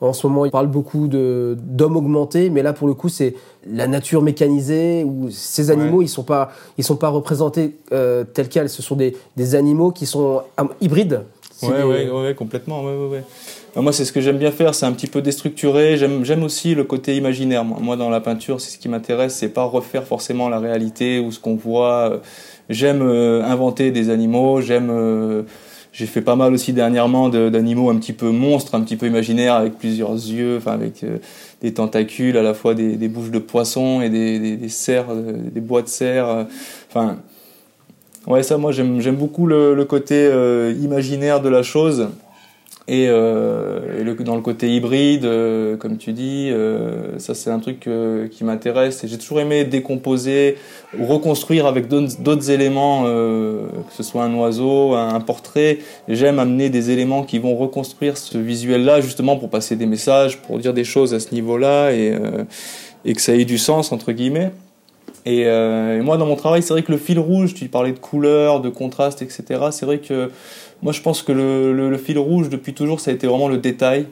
en 0.00 0.12
ce 0.12 0.26
moment, 0.26 0.44
il 0.44 0.50
parle 0.50 0.66
beaucoup 0.66 1.08
de 1.08 1.56
d'hommes 1.58 1.96
augmentés, 1.96 2.50
mais 2.50 2.62
là 2.62 2.72
pour 2.72 2.86
le 2.86 2.94
coup, 2.94 3.08
c'est 3.08 3.34
la 3.66 3.86
nature 3.86 4.22
mécanisée 4.22 5.04
où 5.04 5.30
ces 5.30 5.70
animaux, 5.70 6.02
ils 6.02 6.08
sont 6.08 6.22
pas 6.22 6.52
ils 6.76 6.84
sont 6.84 6.96
pas 6.96 7.08
représentés 7.08 7.76
euh, 7.92 8.24
tels 8.24 8.48
quels. 8.48 8.68
Ce 8.68 8.82
sont 8.82 8.96
des, 8.96 9.16
des 9.36 9.54
animaux 9.54 9.92
qui 9.92 10.06
sont 10.06 10.42
hybrides. 10.80 11.22
Ouais, 11.62 11.82
ouais, 11.82 12.10
ouais, 12.10 12.34
complètement. 12.34 12.84
Ouais, 12.84 12.94
ouais, 12.94 13.08
ouais. 13.08 13.82
Moi, 13.82 13.92
c'est 13.92 14.04
ce 14.04 14.12
que 14.12 14.20
j'aime 14.20 14.36
bien 14.36 14.50
faire, 14.50 14.74
c'est 14.74 14.84
un 14.84 14.92
petit 14.92 15.06
peu 15.06 15.22
déstructuré. 15.22 15.96
J'aime, 15.96 16.24
j'aime 16.24 16.42
aussi 16.42 16.74
le 16.74 16.84
côté 16.84 17.16
imaginaire. 17.16 17.64
Moi, 17.64 17.96
dans 17.96 18.10
la 18.10 18.20
peinture, 18.20 18.60
c'est 18.60 18.70
ce 18.70 18.78
qui 18.78 18.90
m'intéresse, 18.90 19.34
c'est 19.34 19.48
pas 19.48 19.64
refaire 19.64 20.04
forcément 20.04 20.50
la 20.50 20.58
réalité 20.58 21.18
ou 21.18 21.32
ce 21.32 21.40
qu'on 21.40 21.56
voit. 21.56 22.20
J'aime 22.68 23.00
euh, 23.02 23.42
inventer 23.44 23.90
des 23.90 24.10
animaux, 24.10 24.60
j'aime 24.60 24.90
euh, 24.90 25.42
j'ai 25.96 26.04
fait 26.04 26.20
pas 26.20 26.36
mal 26.36 26.52
aussi 26.52 26.74
dernièrement 26.74 27.30
d'animaux 27.30 27.88
un 27.88 27.96
petit 27.96 28.12
peu 28.12 28.28
monstres, 28.28 28.74
un 28.74 28.82
petit 28.82 28.96
peu 28.96 29.06
imaginaires, 29.06 29.54
avec 29.54 29.78
plusieurs 29.78 30.12
yeux, 30.12 30.58
enfin 30.58 30.72
avec 30.72 31.02
euh, 31.02 31.16
des 31.62 31.72
tentacules, 31.72 32.36
à 32.36 32.42
la 32.42 32.52
fois 32.52 32.74
des, 32.74 33.08
bouches 33.08 33.30
de 33.30 33.38
poisson 33.38 34.02
et 34.02 34.10
des, 34.10 34.38
des, 34.58 34.68
euh, 34.90 35.60
bois 35.62 35.80
de 35.80 35.88
cerfs. 35.88 36.28
Euh, 36.28 36.44
enfin, 36.90 37.16
ouais, 38.26 38.42
ça, 38.42 38.58
moi, 38.58 38.72
j'aime 38.72 39.16
beaucoup 39.16 39.46
le 39.46 39.84
côté 39.84 40.30
imaginaire 40.78 41.40
de 41.40 41.48
la 41.48 41.62
chose. 41.62 42.08
Et, 42.88 43.06
euh, 43.08 44.14
dans 44.20 44.36
le 44.36 44.42
côté 44.42 44.74
hybride, 44.74 45.24
euh, 45.24 45.76
comme 45.76 45.96
tu 45.96 46.12
dis, 46.12 46.50
euh, 46.50 47.18
ça 47.18 47.34
c'est 47.34 47.50
un 47.50 47.58
truc 47.58 47.86
euh, 47.86 48.28
qui 48.28 48.44
m'intéresse. 48.44 49.02
Et 49.02 49.08
j'ai 49.08 49.18
toujours 49.18 49.40
aimé 49.40 49.64
décomposer 49.64 50.56
ou 50.98 51.04
reconstruire 51.06 51.66
avec 51.66 51.88
d'autres 51.88 52.50
éléments, 52.50 53.04
euh, 53.06 53.66
que 53.88 53.94
ce 53.94 54.02
soit 54.02 54.22
un 54.24 54.34
oiseau, 54.34 54.94
un, 54.94 55.20
portrait. 55.20 55.78
J'aime 56.08 56.38
amener 56.38 56.70
des 56.70 56.90
éléments 56.90 57.24
qui 57.24 57.38
vont 57.38 57.56
reconstruire 57.56 58.16
ce 58.16 58.38
visuel-là, 58.38 59.00
justement 59.00 59.36
pour 59.36 59.50
passer 59.50 59.74
des 59.74 59.86
messages, 59.86 60.40
pour 60.42 60.58
dire 60.58 60.72
des 60.72 60.84
choses 60.84 61.12
à 61.12 61.20
ce 61.20 61.34
niveau-là 61.34 61.90
et, 61.90 62.12
euh, 62.12 62.44
et 63.04 63.14
que 63.14 63.20
ça 63.20 63.34
ait 63.34 63.44
du 63.44 63.58
sens 63.58 63.90
entre 63.90 64.12
guillemets. 64.12 64.52
Et, 65.26 65.40
et 65.40 66.00
moi, 66.02 66.16
dans 66.16 66.26
mon 66.26 66.36
travail, 66.36 66.62
c'est 66.62 66.72
vrai 66.72 66.82
que 66.82 66.92
le 66.92 66.98
fil 66.98 67.18
rouge, 67.18 67.52
tu 67.52 67.68
parlais 67.68 67.92
de 67.92 67.98
couleurs, 67.98 68.60
de 68.60 68.68
contraste, 68.68 69.22
etc. 69.22 69.42
C'est 69.72 69.84
vrai 69.84 69.98
que 69.98 70.30
moi, 70.82 70.92
je 70.92 71.00
pense 71.00 71.22
que 71.22 71.32
le, 71.32 71.72
le, 71.72 71.90
le, 71.90 71.98
fil 71.98 72.18
rouge, 72.18 72.48
depuis 72.48 72.74
toujours, 72.74 73.00
ça 73.00 73.10
a 73.10 73.14
été 73.14 73.26
vraiment 73.26 73.48
le 73.48 73.58
détail. 73.58 74.06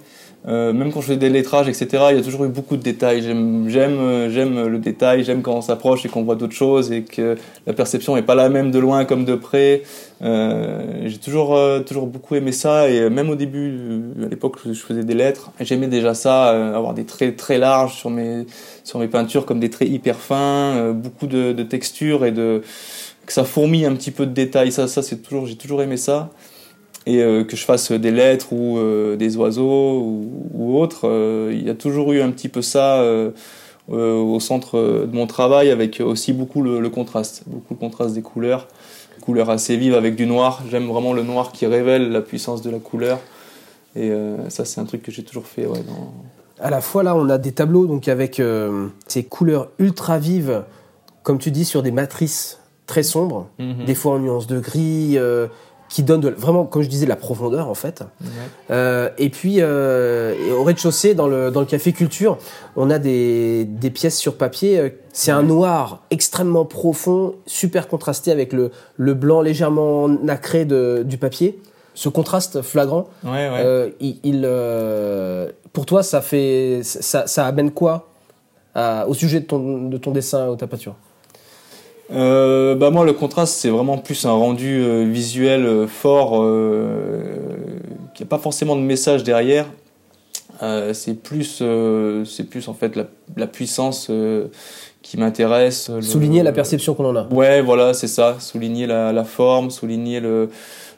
Euh, 0.46 0.74
même 0.74 0.92
quand 0.92 1.00
je 1.00 1.06
fais 1.06 1.16
des 1.16 1.30
lettrages, 1.30 1.68
etc., 1.68 2.04
il 2.10 2.16
y 2.16 2.20
a 2.20 2.22
toujours 2.22 2.44
eu 2.44 2.48
beaucoup 2.48 2.76
de 2.76 2.82
détails. 2.82 3.22
J'aime, 3.22 3.66
j'aime, 3.68 3.98
euh, 3.98 4.30
j'aime 4.30 4.66
le 4.66 4.78
détail, 4.78 5.24
j'aime 5.24 5.40
quand 5.40 5.54
on 5.54 5.62
s'approche 5.62 6.04
et 6.04 6.10
qu'on 6.10 6.22
voit 6.22 6.34
d'autres 6.34 6.54
choses 6.54 6.92
et 6.92 7.02
que 7.02 7.36
la 7.66 7.72
perception 7.72 8.14
n'est 8.14 8.22
pas 8.22 8.34
la 8.34 8.50
même 8.50 8.70
de 8.70 8.78
loin 8.78 9.06
comme 9.06 9.24
de 9.24 9.36
près. 9.36 9.82
Euh, 10.22 11.04
j'ai 11.06 11.16
toujours, 11.16 11.56
euh, 11.56 11.80
toujours 11.80 12.06
beaucoup 12.06 12.34
aimé 12.34 12.52
ça 12.52 12.90
et 12.90 13.08
même 13.08 13.30
au 13.30 13.36
début, 13.36 14.02
à 14.22 14.28
l'époque 14.28 14.58
où 14.66 14.74
je 14.74 14.80
faisais 14.80 15.04
des 15.04 15.14
lettres, 15.14 15.50
j'aimais 15.60 15.88
déjà 15.88 16.12
ça, 16.12 16.48
avoir 16.74 16.92
des 16.92 17.04
traits 17.04 17.36
très 17.36 17.56
larges 17.56 17.94
sur 17.94 18.10
mes, 18.10 18.46
sur 18.84 18.98
mes 18.98 19.08
peintures 19.08 19.46
comme 19.46 19.60
des 19.60 19.70
traits 19.70 19.88
hyper 19.88 20.16
fins, 20.16 20.92
beaucoup 20.92 21.26
de, 21.26 21.52
de 21.52 21.62
textures 21.62 22.26
et 22.26 22.32
de 22.32 22.62
que 23.24 23.32
ça 23.32 23.44
fourmille 23.44 23.86
un 23.86 23.94
petit 23.94 24.10
peu 24.10 24.26
de 24.26 24.32
détails. 24.32 24.72
Ça, 24.72 24.86
ça 24.88 25.02
c'est 25.02 25.22
toujours, 25.22 25.46
j'ai 25.46 25.56
toujours 25.56 25.82
aimé 25.82 25.96
ça 25.96 26.30
et 27.06 27.22
euh, 27.22 27.44
que 27.44 27.56
je 27.56 27.64
fasse 27.64 27.92
des 27.92 28.10
lettres 28.10 28.52
ou 28.52 28.78
euh, 28.78 29.16
des 29.16 29.36
oiseaux 29.36 30.00
ou, 30.00 30.48
ou 30.54 30.78
autres, 30.78 31.02
euh, 31.04 31.50
il 31.52 31.64
y 31.64 31.70
a 31.70 31.74
toujours 31.74 32.12
eu 32.12 32.20
un 32.20 32.30
petit 32.30 32.48
peu 32.48 32.62
ça 32.62 33.04
au 33.88 34.40
centre 34.40 35.04
de 35.06 35.14
mon 35.14 35.26
travail, 35.26 35.70
avec 35.70 36.00
aussi 36.00 36.32
beaucoup 36.32 36.62
le, 36.62 36.80
le, 36.80 36.88
contraste, 36.88 37.42
beaucoup 37.46 37.74
le 37.74 37.78
contraste 37.78 38.14
des 38.14 38.22
couleurs, 38.22 38.66
couleurs 39.20 39.50
assez 39.50 39.76
vives 39.76 39.94
avec 39.94 40.16
du 40.16 40.26
noir. 40.26 40.62
J'aime 40.70 40.86
vraiment 40.86 41.12
le 41.12 41.22
noir 41.22 41.52
qui 41.52 41.66
révèle 41.66 42.10
la 42.10 42.22
puissance 42.22 42.62
de 42.62 42.70
la 42.70 42.78
couleur. 42.78 43.18
Et 43.94 44.10
ça, 44.48 44.64
c'est 44.64 44.80
un 44.80 44.86
truc 44.86 45.02
que 45.02 45.12
j'ai 45.12 45.22
toujours 45.22 45.46
fait. 45.46 45.66
Ouais, 45.66 45.82
À 46.58 46.70
la 46.70 46.80
fois, 46.80 47.02
là, 47.02 47.14
on 47.14 47.28
a 47.28 47.36
des 47.36 47.52
tableaux 47.52 47.86
donc 47.86 48.08
avec 48.08 48.40
ces 49.06 49.24
couleurs 49.24 49.68
ultra 49.78 50.18
vives, 50.18 50.64
comme 51.22 51.38
tu 51.38 51.50
dis, 51.50 51.66
sur 51.66 51.82
des 51.82 51.92
matrices 51.92 52.60
très 52.86 53.02
sombres, 53.02 53.48
mhm. 53.58 53.84
des 53.84 53.94
fois 53.94 54.14
en 54.14 54.18
nuances 54.18 54.46
de 54.46 54.60
gris 54.60 55.18
qui 55.94 56.02
donne 56.02 56.28
vraiment, 56.28 56.64
comme 56.64 56.82
je 56.82 56.88
disais, 56.88 57.04
de 57.04 57.08
la 57.08 57.14
profondeur 57.14 57.68
en 57.68 57.74
fait. 57.74 58.02
Euh, 58.72 59.10
et 59.16 59.30
puis 59.30 59.58
euh, 59.60 60.34
au 60.58 60.64
rez-de-chaussée, 60.64 61.14
dans 61.14 61.28
le, 61.28 61.52
dans 61.52 61.60
le 61.60 61.66
café 61.66 61.92
culture, 61.92 62.36
on 62.74 62.90
a 62.90 62.98
des, 62.98 63.64
des 63.64 63.90
pièces 63.90 64.18
sur 64.18 64.36
papier. 64.36 64.80
Euh, 64.80 64.88
c'est 65.12 65.30
un 65.30 65.44
noir 65.44 66.02
extrêmement 66.10 66.64
profond, 66.64 67.36
super 67.46 67.86
contrasté 67.86 68.32
avec 68.32 68.52
le, 68.52 68.72
le 68.96 69.14
blanc 69.14 69.40
légèrement 69.40 70.08
nacré 70.08 70.64
de, 70.64 71.04
du 71.06 71.16
papier. 71.16 71.60
Ce 71.94 72.08
contraste 72.08 72.60
flagrant, 72.62 73.06
euh, 73.24 73.90
il, 74.00 74.48
pour 75.72 75.86
toi, 75.86 76.02
ça 76.02 76.22
fait, 76.22 76.80
ça, 76.82 77.28
ça 77.28 77.46
amène 77.46 77.70
quoi 77.70 78.08
au 79.06 79.14
sujet 79.14 79.38
de 79.38 79.46
ton, 79.46 79.88
de 79.88 79.96
ton 79.96 80.10
dessin 80.10 80.48
ou 80.48 80.56
ta 80.56 80.66
peinture? 80.66 80.96
Euh, 82.12 82.74
bah 82.74 82.90
moi 82.90 83.04
le 83.04 83.14
contraste 83.14 83.54
c'est 83.54 83.70
vraiment 83.70 83.96
plus 83.96 84.26
un 84.26 84.32
rendu 84.32 84.82
euh, 84.82 85.04
visuel 85.04 85.64
euh, 85.64 85.86
fort 85.86 86.42
euh, 86.42 87.22
qui 88.14 88.22
n'a 88.22 88.28
pas 88.28 88.38
forcément 88.38 88.76
de 88.76 88.82
message 88.82 89.24
derrière. 89.24 89.66
C'est 90.94 91.22
plus 91.22 91.62
c'est 92.24 92.44
plus 92.44 92.68
en 92.68 92.74
fait 92.74 92.96
la, 92.96 93.04
la 93.36 93.46
puissance 93.46 94.10
qui 95.02 95.18
m'intéresse 95.18 95.90
souligner 96.00 96.42
la 96.42 96.52
perception 96.52 96.94
qu'on 96.94 97.04
en 97.04 97.16
a. 97.16 97.26
Ouais 97.28 97.60
voilà 97.60 97.92
c'est 97.92 98.06
ça. 98.06 98.36
Souligner 98.38 98.86
la, 98.86 99.12
la, 99.12 99.24
forme 99.24 99.70
souligner 99.70 100.20
le 100.20 100.48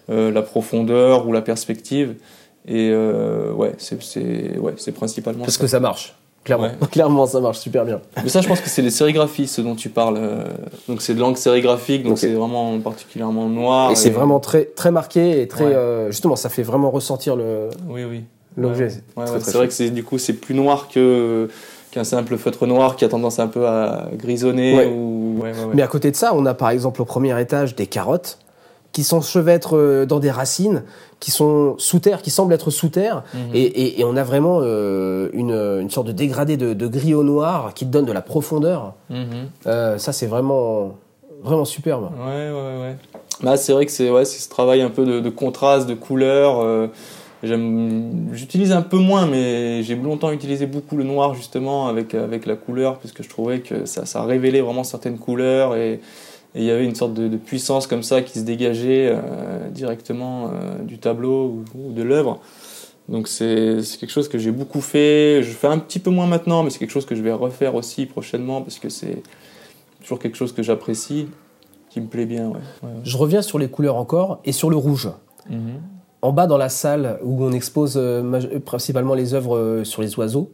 la 0.09 0.43
profondeur 0.43 1.27
ou 1.27 1.33
la 1.33 1.43
perspective. 1.43 2.15
Et 2.69 2.95
ouais 2.95 3.73
c'est 3.79 4.57
ouais 4.57 4.75
c'est 4.77 4.93
principalement 4.93 5.43
parce 5.45 5.59
que 5.59 5.67
ça 5.67 5.81
marche 5.81 6.15
Clairement. 6.47 6.71
Clairement, 6.93 7.27
ça 7.27 7.41
marche 7.41 7.59
super 7.59 7.85
bien. 7.85 8.01
Mais 8.23 8.29
ça, 8.29 8.41
je 8.41 8.47
pense 8.47 8.61
que 8.61 8.69
c'est 8.69 8.81
les 8.81 8.91
sérigraphies, 8.91 9.49
ce 9.49 9.61
dont 9.61 9.75
tu 9.75 9.89
parles. 9.89 10.17
Euh, 10.17 10.45
donc, 10.89 11.03
c'est 11.03 11.13
de 11.13 11.19
l'angle 11.19 11.37
sérigraphique, 11.37 12.05
donc 12.05 12.19
c'est 12.19 12.33
vraiment 12.33 12.79
particulièrement 12.79 13.49
noir. 13.49 13.91
Et, 13.91 13.97
c'est 13.97 14.11
vraiment 14.11 14.39
très, 14.39 14.65
très 14.65 14.93
marqué 14.93 15.43
et 15.43 15.49
très. 15.49 15.65
Euh, 15.65 16.11
justement, 16.13 16.37
ça 16.37 16.49
fait 16.49 16.63
vraiment 16.63 16.91
ressentir 16.91 17.35
le. 17.35 17.69
Oui, 17.89 18.05
oui. 18.05 18.23
L'objet. 18.57 18.89
c'est 18.89 19.53
vrai 19.53 19.67
que 19.67 19.75
c'est 19.75 19.91
du 19.91 20.03
coup 20.03 20.17
c'est 20.17 20.33
plus 20.33 20.55
noir 20.55 20.89
que 20.89 21.51
qu'un 21.91 22.05
simple 22.05 22.39
feutre 22.39 22.67
noir 22.67 22.97
qui 22.97 23.05
a 23.05 23.09
tendance 23.11 23.39
un 23.39 23.49
peu 23.49 23.67
à 23.69 24.09
grisonner. 24.15 24.87
Ou... 24.87 25.43
Mais 25.75 25.83
à 25.83 25.87
côté 25.89 26.11
de 26.11 26.17
ça, 26.17 26.33
on 26.35 26.47
a 26.47 26.55
par 26.55 26.71
exemple 26.71 27.03
au 27.03 27.05
premier 27.05 27.39
étage 27.39 27.75
des 27.75 27.87
carottes 27.87 28.39
qui 28.97 29.05
s'enchevêtrent 29.05 29.77
euh, 29.77 30.07
dans 30.07 30.21
des 30.21 30.31
racines 30.31 30.83
qui 31.21 31.31
sont 31.31 31.75
sous 31.77 31.99
terre, 31.99 32.23
qui 32.23 32.31
semblent 32.31 32.55
être 32.55 32.71
sous 32.71 32.89
terre, 32.89 33.25
mhm. 33.35 33.51
et, 33.53 34.01
et, 34.01 34.05
on 34.05 34.17
a 34.17 34.25
vraiment 34.25 34.61
euh, 34.63 35.29
une, 35.35 35.53
une, 35.53 35.91
sorte 35.91 36.07
de 36.07 36.13
dégradé 36.13 36.57
de, 36.57 36.73
de, 36.73 36.87
gris 36.87 37.13
au 37.13 37.23
noir 37.23 37.75
qui 37.75 37.85
donne 37.85 38.07
de 38.07 38.13
la 38.13 38.23
profondeur. 38.23 38.95
Mhm. 39.11 39.27
Euh, 39.67 39.99
ça, 39.99 40.15
c'est 40.15 40.27
vraiment, 40.27 40.95
vraiment 41.43 41.67
superbe. 41.67 42.09
Ouais, 42.27 42.51
ouais, 42.51 42.81
ouais. 42.81 42.97
Bah, 43.43 43.59
c'est 43.59 43.75
vrai 43.75 43.85
que 43.85 43.93
c'est 43.93 44.09
ouais, 44.09 44.25
ce 44.25 44.49
travail 44.49 44.81
un 44.81 44.89
peu 44.89 45.05
de, 45.05 45.21
de 45.21 45.29
contraste, 45.29 45.87
de 45.87 45.95
couleur. 45.95 46.89
J'utilise 47.43 48.73
un 48.73 48.81
peu 48.81 48.97
moins, 48.97 49.27
mais 49.27 49.83
j'ai 49.83 49.95
longtemps 49.95 50.31
utilisé 50.31 50.65
beaucoup 50.65 50.97
le 50.97 51.05
noir 51.05 51.35
justement 51.35 51.89
avec, 51.89 52.15
avec 52.15 52.47
la 52.47 52.57
couleur, 52.57 52.99
puisque 52.99 53.23
je 53.23 53.29
trouvais 53.29 53.61
que 53.61 53.85
ça, 53.85 54.07
ça 54.07 54.23
révélait 54.23 54.63
vraiment 54.63 54.85
certaines 54.85 55.19
couleurs 55.19 55.77
et 55.77 56.01
et 56.57 56.61
il 56.61 56.65
y 56.65 56.71
avait 56.71 56.87
une 56.87 56.95
sorte 56.95 57.13
de, 57.13 57.37
puissance 57.37 57.87
comme 57.87 58.03
ça 58.03 58.23
qui 58.23 58.39
se 58.39 58.45
dégageait 58.45 59.11
euh, 59.13 59.69
directement 59.69 60.47
euh, 60.47 60.79
du 60.83 60.97
tableau 60.97 61.63
ou, 61.75 61.93
de 61.93 62.03
l'œuvre. 62.03 62.41
Donc 63.11 63.29
c'est 63.29 63.79
quelque 64.01 64.11
chose 64.11 64.29
que 64.29 64.39
j'ai 64.39 64.53
beaucoup 64.53 64.81
fait. 64.81 65.43
Je 65.43 65.51
fais 65.51 65.67
un 65.67 65.79
petit 65.79 65.99
peu 65.99 66.11
moins 66.11 66.27
maintenant, 66.27 66.63
mais 66.63 66.71
c'est 66.71 66.79
quelque 66.79 66.91
chose 66.91 67.05
que 67.05 67.15
je 67.15 67.21
vais 67.21 67.33
refaire 67.33 67.75
aussi 67.75 68.07
prochainement 68.07 68.63
parce 68.63 68.79
que 68.79 68.89
c'est 68.89 69.23
toujours 70.01 70.19
quelque 70.19 70.37
chose 70.37 70.53
que 70.53 70.63
j'apprécie, 70.63 71.29
qui 71.91 72.01
me 72.01 72.07
plaît 72.07 72.27
bien. 72.27 72.55
Je 73.05 73.17
reviens 73.19 73.43
sur 73.43 73.59
les 73.59 73.69
couleurs 73.69 73.97
encore 73.97 74.41
et 74.47 74.53
sur 74.53 74.71
le 74.71 74.77
rouge. 74.77 75.11
Mhm. 75.51 75.83
En 76.23 76.33
bas 76.33 76.47
dans 76.47 76.57
la 76.57 76.71
salle 76.71 77.19
où 77.23 77.45
on 77.45 77.53
expose 77.53 77.97
euh, 77.97 78.59
principalement 78.61 79.15
les 79.15 79.35
œuvres 79.35 79.83
sur 79.85 80.01
les 80.01 80.19
oiseaux, 80.19 80.51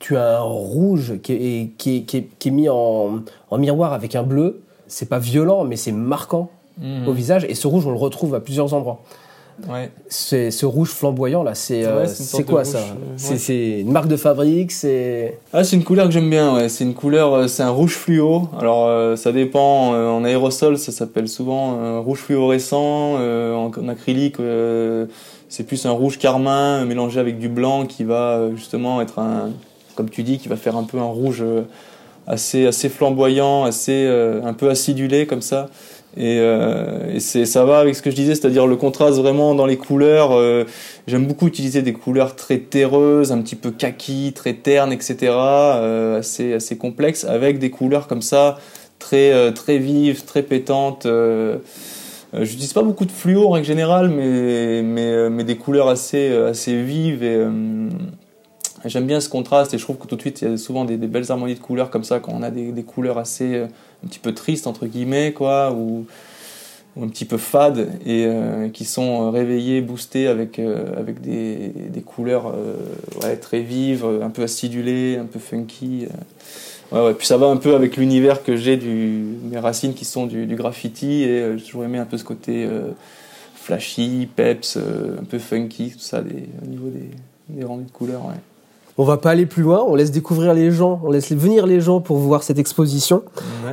tu 0.00 0.16
as 0.16 0.38
un 0.38 0.42
rouge 0.42 1.20
qui 1.22 1.32
est, 1.32 1.70
qui 1.78 2.04
qui 2.04 2.16
est, 2.16 2.50
mis 2.50 2.68
en, 2.68 3.20
en, 3.50 3.58
miroir 3.58 3.92
avec 3.92 4.16
un 4.16 4.24
bleu. 4.24 4.62
C'est 4.88 5.08
pas 5.08 5.20
violent, 5.20 5.62
mais 5.64 5.76
c'est 5.76 5.92
marquant 5.92 6.50
mhm. 6.78 7.06
au 7.06 7.12
visage. 7.12 7.44
Et 7.48 7.54
ce 7.54 7.68
rouge, 7.68 7.86
on 7.86 7.90
le 7.90 7.98
retrouve 7.98 8.34
à 8.34 8.40
plusieurs 8.40 8.74
endroits. 8.74 9.02
Ouais. 9.68 9.90
C'est 10.08 10.50
ce 10.50 10.64
rouge 10.64 10.88
flamboyant 10.88 11.42
là, 11.42 11.54
c'est 11.54 11.84
euh, 11.84 12.06
c'est 12.06 12.44
quoi 12.44 12.64
ça 12.64 12.78
euh, 12.78 13.12
C'est 13.16 13.80
une 13.80 13.92
marque 13.92 14.08
de 14.08 14.16
fabrique, 14.16 14.72
c'est 14.72 15.38
Ah, 15.52 15.64
c'est 15.64 15.76
une 15.76 15.84
couleur 15.84 16.06
que 16.06 16.12
j'aime 16.12 16.30
bien, 16.30 16.54
ouais, 16.54 16.70
c'est 16.70 16.84
une 16.84 16.94
couleur 16.94 17.34
euh, 17.34 17.46
c'est 17.46 17.62
un 17.62 17.70
rouge 17.70 17.94
fluo. 17.94 18.48
Alors 18.58 19.18
ça 19.18 19.32
dépend 19.32 19.90
en 19.90 20.24
aérosol, 20.24 20.78
ça 20.78 20.92
s'appelle 20.92 21.28
souvent 21.28 22.00
rouge 22.02 22.20
fluorescent, 22.20 23.16
en, 23.16 23.70
en, 23.76 23.88
acrylique 23.88 24.36
c'est 25.50 25.64
plus 25.64 25.84
un 25.84 25.90
rouge 25.90 26.18
carmin 26.18 26.84
mélangé 26.84 27.18
avec 27.20 27.38
du 27.38 27.48
blanc 27.48 27.84
qui 27.84 28.04
va 28.04 28.48
justement 28.54 29.02
être 29.02 29.18
un 29.18 29.50
comme 30.00 30.08
tu 30.08 30.22
dis, 30.22 30.38
qui 30.38 30.48
va 30.48 30.56
faire 30.56 30.76
un 30.76 30.84
peu 30.84 30.96
un 30.96 31.04
rouge 31.04 31.42
euh, 31.42 31.64
assez, 32.26 32.66
assez 32.66 32.88
flamboyant, 32.88 33.64
assez, 33.64 34.06
euh, 34.06 34.40
un 34.42 34.54
peu 34.54 34.70
acidulé 34.70 35.26
comme 35.26 35.42
ça. 35.42 35.68
Et, 36.16 36.38
euh, 36.40 37.12
et 37.14 37.20
c'est, 37.20 37.44
ça 37.44 37.66
va 37.66 37.80
avec 37.80 37.94
ce 37.94 38.00
que 38.00 38.10
je 38.10 38.16
disais, 38.16 38.34
c'est-à-dire 38.34 38.66
le 38.66 38.76
contraste 38.76 39.18
vraiment 39.18 39.54
dans 39.54 39.66
les 39.66 39.76
couleurs. 39.76 40.32
J'aime 41.06 41.26
beaucoup 41.26 41.46
utiliser 41.46 41.82
des 41.82 41.92
couleurs 41.92 42.34
très 42.34 42.58
terreuses, 42.58 43.30
un 43.30 43.42
petit 43.42 43.56
peu 43.56 43.70
kaki, 43.70 44.32
très 44.34 44.54
ternes, 44.54 44.92
etc., 44.92 45.16
euh, 45.22 46.20
assez, 46.20 46.54
assez 46.54 46.78
complexes, 46.78 47.24
avec 47.24 47.58
des 47.58 47.68
couleurs 47.68 48.06
comme 48.06 48.22
ça, 48.22 48.58
très, 48.98 49.52
très 49.52 49.76
vives, 49.76 50.24
très 50.24 50.42
pétantes. 50.42 51.06
J'utilise 52.32 52.72
pas 52.72 52.82
beaucoup 52.82 53.04
de 53.04 53.12
fluo 53.12 53.46
en 53.46 53.50
règle 53.50 53.66
générale, 53.66 54.08
mais, 54.08 54.82
mais, 54.82 55.28
mais 55.28 55.44
des 55.44 55.56
couleurs 55.56 55.88
assez, 55.88 56.32
assez 56.32 56.80
vives 56.82 57.22
et, 57.22 57.44
J'aime 58.86 59.06
bien 59.06 59.20
ce 59.20 59.28
contraste 59.28 59.74
et 59.74 59.78
je 59.78 59.82
trouve 59.82 59.98
que 59.98 60.06
tout 60.06 60.16
de 60.16 60.20
suite 60.22 60.40
il 60.40 60.50
y 60.50 60.52
a 60.52 60.56
souvent 60.56 60.86
des, 60.86 60.96
belles 60.96 61.30
harmonies 61.30 61.54
de 61.54 61.60
couleurs 61.60 61.90
comme 61.90 62.04
ça 62.04 62.18
quand 62.18 62.32
on 62.32 62.42
a 62.42 62.50
des, 62.50 62.82
couleurs 62.82 63.18
assez 63.18 63.54
euh, 63.54 63.66
un 64.04 64.08
petit 64.08 64.18
peu 64.18 64.32
tristes 64.32 64.66
entre 64.66 64.86
guillemets 64.86 65.32
quoi 65.32 65.72
ou, 65.72 66.06
un 67.00 67.08
petit 67.08 67.26
peu 67.26 67.36
fades 67.36 67.90
et 68.04 68.24
euh, 68.26 68.68
qui 68.68 68.84
sont 68.84 69.26
euh, 69.26 69.30
réveillées, 69.30 69.80
boostées 69.80 70.26
avec 70.26 70.58
avec 70.58 71.20
des, 71.20 72.02
couleurs 72.04 72.54
très 73.40 73.60
vives, 73.60 74.04
un 74.04 74.30
peu 74.30 74.42
acidulées, 74.42 75.18
un 75.18 75.26
peu 75.26 75.38
funky. 75.38 76.06
Puis 76.90 77.26
ça 77.26 77.36
va 77.36 77.46
un 77.46 77.56
peu 77.56 77.74
avec 77.74 77.96
l'univers 77.96 78.42
que 78.42 78.56
j'ai 78.56 78.76
du 78.76 79.22
mes 79.44 79.58
racines 79.58 79.94
qui 79.94 80.04
sont 80.04 80.26
du, 80.26 80.46
graffiti 80.56 81.22
et 81.22 81.56
j'ai 81.56 81.64
toujours 81.64 81.84
aimé 81.84 81.98
un 81.98 82.06
peu 82.06 82.18
ce 82.18 82.24
côté 82.24 82.68
flashy, 83.54 84.26
peps, 84.34 84.76
un 84.76 85.24
peu 85.24 85.38
funky, 85.38 85.92
tout 85.92 86.00
ça 86.00 86.20
au 86.20 86.66
niveau 86.66 86.88
des, 86.88 87.10
des 87.50 87.64
rendus 87.64 87.84
de 87.84 87.90
couleurs. 87.92 88.22
On 89.00 89.04
va 89.04 89.16
pas 89.16 89.30
aller 89.30 89.46
plus 89.46 89.62
loin, 89.62 89.82
on 89.88 89.94
laisse 89.94 90.10
découvrir 90.10 90.52
les 90.52 90.70
gens, 90.70 91.00
on 91.02 91.10
laisse 91.10 91.32
venir 91.32 91.66
les 91.66 91.80
gens 91.80 92.02
pour 92.02 92.18
voir 92.18 92.42
cette 92.42 92.58
exposition. 92.58 93.22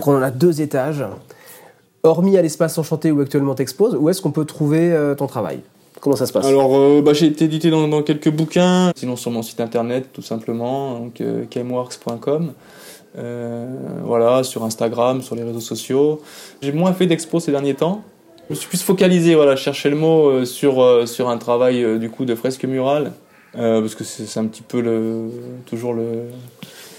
On 0.06 0.16
en 0.16 0.22
a 0.22 0.32
deux 0.32 0.62
étages. 0.62 1.04
Hormis 2.04 2.38
à 2.38 2.42
l'espace 2.42 2.78
enchanté 2.78 3.12
où 3.12 3.20
actuellement 3.20 3.54
t'exposes, 3.54 3.98
où 4.00 4.08
est-ce 4.08 4.22
qu'on 4.22 4.32
peut 4.32 4.46
trouver 4.46 4.90
euh, 4.94 5.16
ton 5.16 5.28
travail? 5.28 5.60
Comment 6.00 6.16
ça 6.16 6.28
se 6.28 6.32
passe? 6.32 6.46
Alors, 6.46 6.78
euh, 6.78 7.02
bah, 7.02 7.12
j'ai 7.12 7.26
été 7.26 7.44
édité 7.44 7.70
dans, 7.70 8.02
quelques 8.04 8.32
bouquins, 8.32 8.94
sinon 8.96 9.18
sur 9.18 9.30
mon 9.30 9.42
site 9.42 9.60
internet 9.60 10.08
tout 10.14 10.22
simplement, 10.22 10.98
donc 10.98 11.20
euh, 11.20 11.44
voilà, 14.06 14.44
sur 14.46 14.64
Instagram, 14.64 15.22
sur 15.22 15.36
les 15.36 15.44
réseaux 15.44 15.60
sociaux. 15.60 16.22
J'ai 16.62 16.72
moins 16.72 16.94
fait 16.94 17.06
d'expos 17.06 17.44
ces 17.44 17.52
derniers 17.52 17.76
temps. 17.76 18.02
Je 18.48 18.54
me 18.54 18.58
suis 18.58 18.70
plus 18.70 18.82
focalisé, 18.82 19.36
voilà, 19.36 19.58
chercher 19.58 19.90
le 19.90 19.98
mot 19.98 20.46
sur, 20.46 21.06
sur 21.06 21.28
un 21.28 21.38
travail 21.38 22.00
du 22.00 22.10
coup 22.10 22.24
de 22.24 22.34
fresque 22.34 22.64
murale 22.64 23.12
euh, 23.58 23.82
parce 23.82 23.96
que 23.96 24.04
c'est 24.04 24.40
un 24.40 24.46
petit 24.46 24.64
peu 24.64 24.82
le, 24.82 25.30
toujours 25.66 25.94
le, 25.94 26.30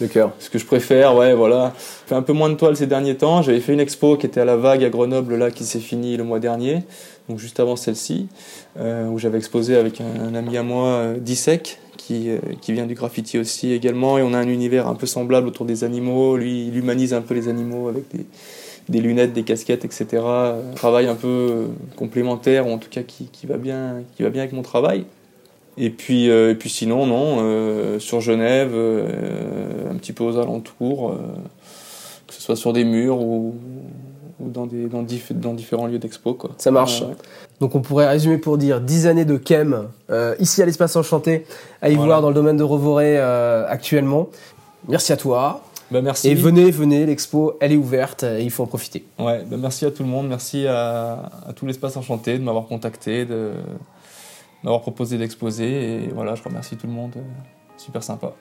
le 0.01 0.07
cœur. 0.07 0.33
Ce 0.39 0.51
que 0.51 0.59
je 0.59 0.67
préfère, 0.67 1.15
ouais, 1.17 1.35
voilà. 1.35 1.73
Fait 1.77 2.15
un 2.15 2.23
peu 2.23 2.33
moins 2.33 2.51
de 2.51 2.55
toile 2.55 2.77
ces 2.77 2.87
derniers 2.87 3.17
temps. 3.17 3.43
J'avais 3.43 3.61
fait 3.61 3.73
une 3.73 3.81
expo 3.81 4.17
qui 4.17 4.27
était 4.27 4.41
à 4.41 4.45
la 4.45 4.57
Vague 4.57 4.85
à 4.85 4.91
Grenoble, 4.91 5.37
là, 5.37 5.51
qui 5.51 5.65
s'est 5.65 5.81
finie 5.81 6.17
le 6.17 6.25
mois 6.25 6.39
dernier, 6.39 6.83
donc 7.29 7.39
juste 7.39 7.61
avant 7.61 7.77
celle-ci, 7.77 8.29
euh, 8.79 9.07
où 9.09 9.19
j'avais 9.19 9.39
exposé 9.39 9.77
avec 9.77 10.01
un, 10.01 10.35
ami 10.35 10.57
à 10.57 10.63
moi, 10.63 10.87
euh, 10.87 11.19
Dissec, 11.19 11.81
qui, 11.97 12.31
euh, 12.31 12.39
qui 12.61 12.73
vient 12.73 12.87
du 12.87 12.95
graffiti 12.95 13.39
aussi 13.39 13.73
également, 13.73 14.19
et 14.19 14.23
on 14.23 14.33
a 14.35 14.39
un 14.39 14.49
univers 14.49 14.87
un 14.89 14.95
peu 14.95 15.07
semblable 15.07 15.49
autour 15.49 15.67
des 15.67 15.85
animaux. 15.85 16.37
Lui, 16.37 16.69
il 16.69 16.77
humanise 16.77 17.13
un 17.15 17.23
peu 17.23 17.35
les 17.35 17.49
animaux 17.49 17.89
avec 17.89 18.05
des, 18.15 18.25
des 18.89 19.01
lunettes, 19.01 19.33
des 19.33 19.43
casquettes, 19.43 19.85
etc. 19.85 20.07
Un 20.23 20.75
travail 20.75 21.07
un 21.09 21.17
peu 21.17 21.67
complémentaire, 21.97 22.67
ou 22.67 22.71
en 22.71 22.79
tout 22.79 22.89
cas 22.91 23.03
qui, 23.03 23.27
qui, 23.27 23.47
va 23.47 23.57
bien, 23.57 24.03
qui 24.17 24.23
va 24.23 24.31
bien 24.31 24.43
avec 24.43 24.53
mon 24.53 24.63
travail. 24.63 25.05
Et 25.79 25.91
puis, 25.91 26.29
euh, 26.29 26.51
et 26.51 26.55
puis 26.57 26.69
sinon, 26.69 27.07
non, 27.07 27.39
euh, 27.41 28.01
sur 28.01 28.21
Genève, 28.21 28.73
euh, 28.75 29.91
un 29.91 29.95
petit 29.95 30.13
peu 30.13 30.25
aux 30.25 30.37
alentours, 30.37 31.15
que 32.27 32.35
ce 32.35 32.43
soit 32.43 32.57
sur 32.57 32.73
des 32.73 32.85
murs 32.85 33.21
ou, 33.21 33.55
ou 34.41 34.49
dans, 34.49 34.67
des, 34.67 34.87
dans, 34.87 35.05
dans 35.33 35.55
différents 35.55 35.87
lieux 35.87 36.01
d'expo. 36.01 36.37
Ça 36.59 36.73
marche. 36.73 37.05
Donc 37.61 37.77
on 37.77 37.81
pourrait 37.81 38.09
résumer 38.09 38.39
pour 38.39 38.59
dire 38.59 38.81
10 38.81 39.07
années 39.07 39.25
de 39.25 39.37
KEM 39.37 39.89
ici 40.41 40.63
à 40.63 40.67
l'espace 40.67 40.97
enchanté, 40.97 41.47
à 41.81 41.91
y 41.91 41.95
voir 41.95 42.23
dans 42.23 42.29
le 42.29 42.35
domaine 42.35 42.57
de 42.57 42.65
Revoré 42.65 43.19
actuellement. 43.19 44.29
Merci 44.89 45.13
à 45.13 45.17
toi. 45.17 45.63
Bah, 45.91 46.03
merci. 46.03 46.29
Et 46.29 46.35
venez, 46.35 46.71
venez, 46.71 47.07
l'expo, 47.07 47.57
elle 47.61 47.73
est 47.73 47.77
ouverte 47.77 48.23
et 48.23 48.43
il 48.43 48.51
faut 48.51 48.63
en 48.63 48.67
profiter. 48.67 49.05
Ouais, 49.19 49.43
bah, 49.49 49.57
merci 49.59 49.87
à 49.87 49.91
tout 49.91 50.03
le 50.03 50.09
monde, 50.09 50.29
merci 50.29 50.67
à, 50.67 51.31
à 51.49 51.53
tout 51.55 51.65
l'espace 51.65 51.97
enchanté 51.97 52.39
de 52.39 52.45
m'avoir 52.45 52.67
contacté, 52.67 53.25
de 53.25 53.53
m'avoir 54.63 54.83
proposé 54.83 55.19
d'exposer. 55.19 56.05
Et 56.05 56.09
voilà, 56.09 56.35
je 56.35 56.43
remercie 56.43 56.77
tout 56.77 56.87
le 56.87 56.93
monde. 56.93 57.17
Super 57.77 58.03
sympa. 58.03 58.35